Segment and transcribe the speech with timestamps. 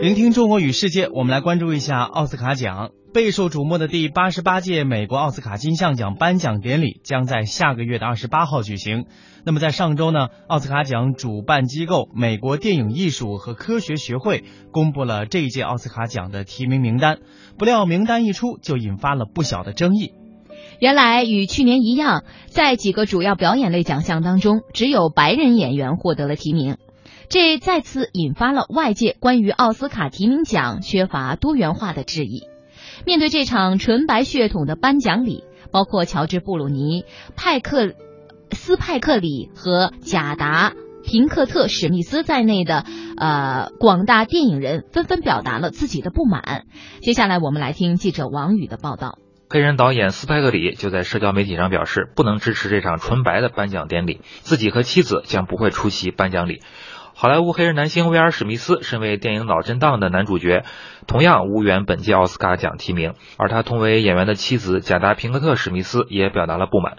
[0.00, 2.90] 聆听中国与世界，我们来关注一下奥斯卡奖。
[3.12, 9.06] 备受瞩目的第八十八届美国奥斯卡金像奖颁奖典礼将在下个月的二十八号举行。
[9.44, 17.18] 那么在上周呢，奥斯卡奖主办机构美国电影艺术和科学学会公布了这一届奥斯卡奖的提名名单。
[17.58, 20.12] 不料名单一出，就引发了不小的争议。
[20.78, 26.76] 原来与去年一样，在几个主要表演类奖项当中，只有白人演员获得了提名。
[27.28, 32.42] 这再次引发了外界关于奥斯卡提名奖缺乏多元化的质疑。
[33.04, 37.04] 面对这场纯白血统的颁奖礼，包括乔治·布鲁尼、
[37.36, 37.94] 派克
[38.50, 40.72] 斯派克里和贾达
[41.04, 42.84] 平克特史密斯在内的
[43.18, 46.64] 呃广大电影人纷纷表达了自己的不满。
[47.00, 49.18] 接下来我们来听记者王宇的报道。
[49.50, 56.60] 黑人导演斯派克里就在社交媒体上表示，不能支持这场纯白的颁奖典礼，自己和妻子将不会出席颁奖礼。
[57.20, 60.62] 好莱坞黑人男星威尔史密斯身为电影《脑震荡》的男主角，
[61.08, 63.14] 同样无缘本届奥斯卡奖提名。
[63.36, 66.98] 而他同为演员的妻子贾达平克特史密斯也表达了不满。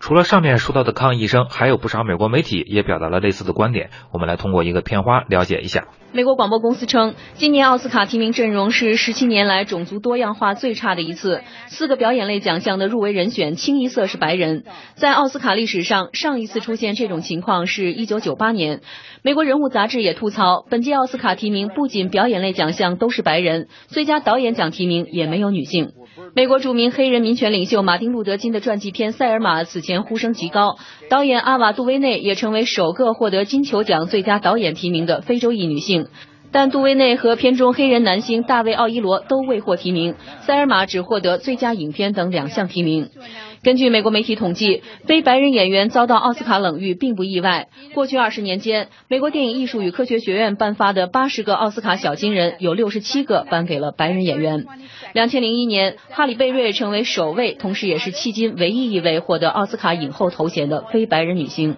[0.00, 3.90] 除了上面说到的抗议声，还有不少美国媒体也表达了类似的观点。
[4.12, 5.86] 我们来通过一个片花了解一下。
[6.12, 11.42] 美国广播公司称，今年奥斯卡提名阵容是十七年来种族多样化最差的一次。
[11.66, 14.64] 四个表演类奖项的入围人选清一色是白人。
[14.94, 18.80] 在奥斯卡历史上，上一次出现这种情况是一九九八年。
[19.22, 25.92] 美国人物杂志也吐槽，本届奥斯卡提名不仅表演类奖项都是白人，最佳导演奖提名也没有女性。
[26.34, 36.06] 美国著名黑人民权领袖马丁·路德·金的传记片《塞尔玛》此前呼声极高，导演阿瓦·杜威内也成为首个获得金球奖最佳导演提名的非洲裔女性。
[36.54, 40.12] 但杜威内和片中黑人男星大卫·奥伊罗都未获提名，
[40.46, 43.10] 《塞尔玛》只获得最佳影片等两项提名。
[43.64, 47.66] 根据美国媒体统计，非白人演员遭到奥斯卡冷遇并不意外。
[47.92, 54.64] 过去二十年间，美国电影艺术与科学学院颁发的八十个奥斯卡小金人，有六十七个颁给了白人演员。
[55.12, 61.74] 两千零一年，哈里贝瑞成为首位，同时也是迄今唯一一位获得奥斯卡影后头衔的非白人女星。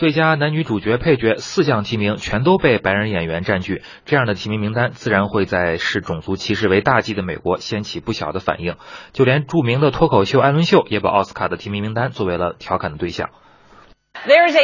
[0.00, 8.76] 最佳男女主角、配角四项提名全都被白人演员占据，这样的提名名单自然会在视种族歧视为大忌的美国掀起不小的反应。
[9.12, 13.28] 就连著名的脱口秀艾伦秀也把奥斯卡的提名名单作为了调侃的对象。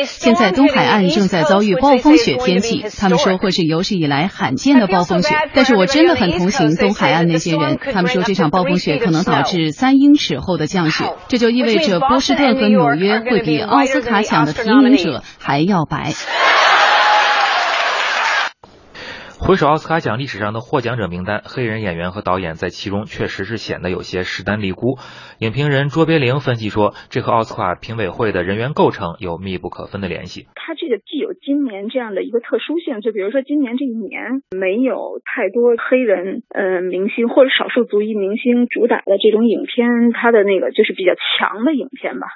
[0.04, 5.34] 现在东海岸正在遭遇暴风雪天气，他们说会是有史以来罕见的暴风雪。
[5.54, 16.12] 但是我真的很同情东海岸那些人，他们说这场暴风雪可能导致三英尺厚的降雪，这就意味着波士顿和纽约会比奥斯卡奖的提名者还要白。
[19.38, 24.96] 回首奥斯卡奖历史上的获奖者名单，黑人演员和导演在其中确实是显得有些势单力孤。
[25.38, 30.48] 影评人卓别林分析说，这和奥斯卡评委会的人员构成有密不可分的联系。
[30.54, 42.26] 它这个既有今年这样的一个特殊性，就比如说今年这一年没有太多黑人呃明星或者少数族裔明星主打的这种影片，它的那个就是比较强的影片吧。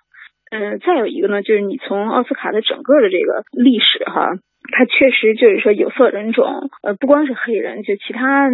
[0.50, 4.36] 嗯，再有一个呢，就是你从奥斯卡的整个的这个历史哈。
[4.72, 6.46] 他确实就是说有色人种，
[6.82, 8.48] 呃，不光是黑人，就其他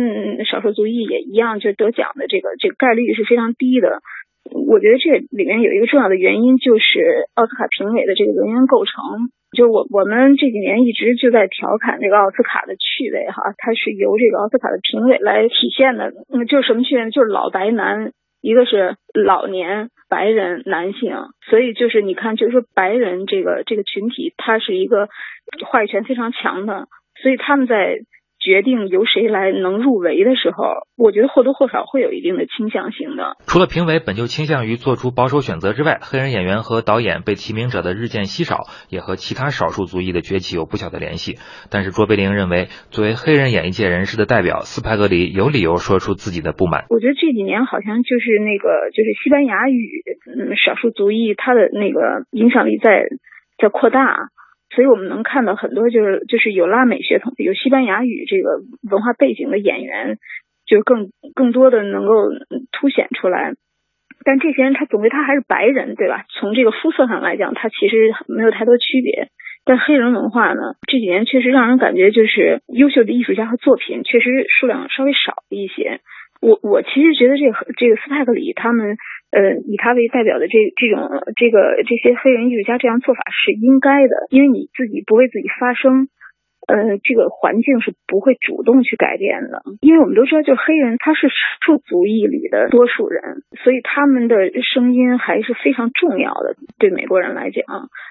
[0.48, 4.00] 少数族裔也一样，就得奖的这个这个概率是非常低的。
[4.68, 9.28] 我觉得这里面有一个重要的原因，就是奥斯卡评委的这个人员构成。
[9.56, 16.12] 就我我们这几年一直就在调侃这个奥斯卡的趣味哈，它是由这个奥斯卡的评委来体现的。
[16.32, 17.10] 嗯，就是什么趣味呢？
[17.10, 21.14] 就是老白男，一个是老年白人男性，
[21.48, 25.08] 所以就是你看，就是说白人这个这个群体，他是一个。
[25.64, 26.88] 话语权非常强的，
[27.22, 28.00] 所以他们在
[28.46, 33.34] 决定由谁来能入围的时候，我觉得或多或少会有一定的倾向性的。
[33.48, 41.34] 除了评委本就倾向于做出保守选择之外，黑人演员和导演被提名者的日渐稀少，也和其他少数族裔的崛起有不小的联系。
[41.72, 46.86] 但是卓别林认为，作为黑人演艺界人士的代表，斯派格里有理由说出自己的不满。
[46.88, 53.10] 我觉得这几年好像就是那个，就是西班牙语，嗯，少数族裔他的那个影响力在
[53.58, 54.30] 在扩大。
[54.76, 58.60] 所以我们能看到很多就是就是有拉美血统、有西班牙语这个
[58.90, 60.18] 文化背景的演员，
[60.66, 62.28] 就更更多的能够
[62.72, 63.54] 凸显出来。
[64.22, 66.26] 但这些人他总归他还是白人，对吧？
[66.28, 69.28] 从这个肤色上来讲，他其实没有太多区别。
[69.64, 76.00] 但黑人文化呢，这几年确实让人感觉就是优秀的艺术家和作品确实数量稍微少一些。
[76.46, 78.96] 我我其实觉得这个这个斯派克里他们。
[79.32, 81.02] 呃，以他为代表的这这种
[81.34, 86.08] 这个这些黑人艺术家这样做法是应该的，因为你自己不为自己发声，
[86.66, 89.62] 呃，这个环境是不会主动去改变的。
[89.80, 91.28] 因为我们都知道，就黑人他是
[91.64, 94.36] 数族裔里的多数人，所以他们的
[94.74, 96.56] 声音还是非常重要的。
[96.78, 97.62] 对美国人来讲，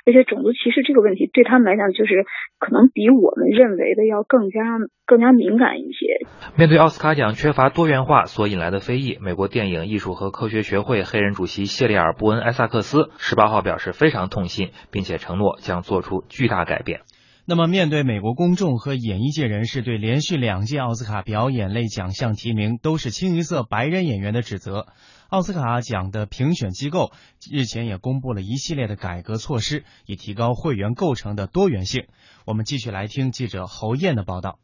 [0.05, 2.25] 而且种族歧视这个问题对他们来讲，就是
[2.57, 4.61] 可能比我们认为的要更加
[5.05, 6.25] 更加敏感一些。
[6.57, 17.01] 面对奥斯卡奖缺乏多元化所引来的非议，美国电影艺术和科学学会黑人主席谢利尔·布恩·埃萨克斯十八号表示非常痛心，并且承诺将做出巨大改变。
[17.47, 24.87] 那么，面对美国公众和演艺界人士对连续两届奥斯卡表演类奖项提名都是清一色白人演员的指责，
[25.29, 27.11] 奥斯卡奖的评选机构
[27.53, 32.07] 日前也公布了一系列的改革措施，以提高会员构成的多元性。
[32.47, 34.57] 我们继续来听记者侯燕的报道。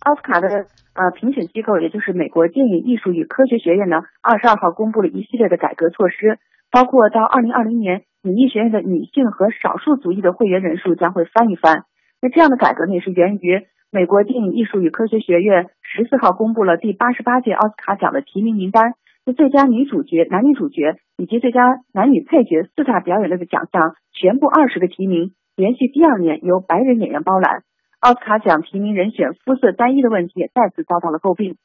[0.00, 0.48] 奥斯卡的
[0.94, 6.40] 呃评选机构，也就是美国电影艺术与科学学院呢，二十二号公布了一系列的改革措施，
[6.72, 11.84] 包括到二零二零年，影艺学院的女性和少数族裔的会员人数将会翻一番。
[12.20, 18.94] 那这样的改革呢，也是源于美国电影艺术与科学学院十四号公布了第八十八届奥斯卡奖的提名名单，
[19.24, 27.62] 那最佳女主角、男女主角以及最佳男女配角四大表演类的奖项，全部二十个提名，连续第二年由白人演员包揽。
[28.00, 31.56] 奥斯卡奖提名人选肤色单一的问题也再次遭到了诟病。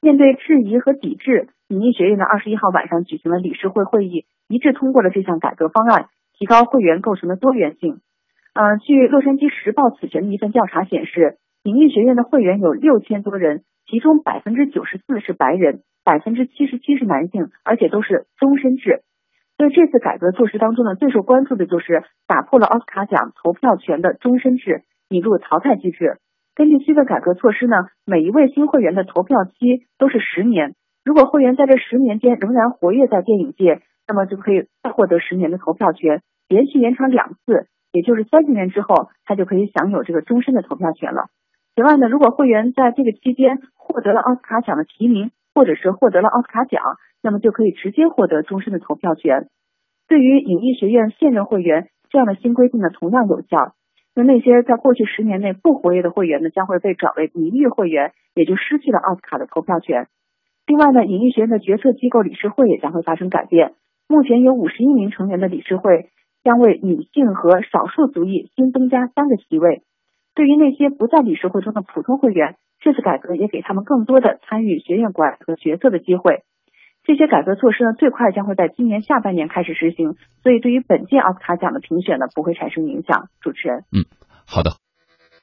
[0.00, 6.06] 面对质疑和抵制，影艺学院的二十一号晚上举行了理事会会议，一致通过了这项改革方案，
[6.38, 8.00] 提高会员构成的多元性。
[8.54, 19.02] 呃，据洛杉矶时报此前的一份调查显示，影艺学院的会员有六千多人，其中百分之九十四是白人，百分之七十七是男性，而且都是终身制。
[19.56, 24.82] 所以这次改革措施当中呢，最受关注的就是打破了奥斯卡奖投票权的终身制。
[25.08, 26.16] 引入淘汰机制。
[26.54, 27.76] 根据新的改革措施呢，
[28.06, 30.74] 每一位新会员的投票期都是十年。
[31.04, 41.26] 如果会员在这十年间仍然活跃在电影界，那么就可以再获得十年的投票权，连续延长两次，也就是三十年之后，他就可以享有这个终身的投票权了。
[41.74, 46.82] 此外呢，如果会员在这个期间获得了奥斯卡奖的提名，或者是获得了奥斯卡奖，
[47.22, 49.48] 那么就可以直接获得终身的投票权。
[50.08, 53.74] 对于影艺学院现任会员，这样的新规定呢，同样有效。
[54.14, 60.08] 那那些在过去十年内不活跃的会员呢，将会被转为名誉会员，也就失去了奥斯卡的投票权。
[60.66, 63.72] 另外呢，影艺学院的决策机构理事会也将会发生改变。
[64.08, 66.10] 目前有五十一名成员的理事会
[66.44, 69.82] 将为女性和少数族裔新增加三个席位。
[70.34, 76.42] 对于那些不在理事会中的普通会员，这次改革也给他们更多的参与学院管和决策的机会。
[77.04, 83.28] 这些改革措施呢，最快将会在今年下半年开始实行，所以对于本届奥斯卡奖的评选呢，不会产生影响。
[83.40, 84.06] 主持人，嗯，
[84.46, 84.81] 好的。